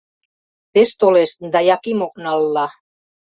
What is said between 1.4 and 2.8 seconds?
да Яким ок нал-ла.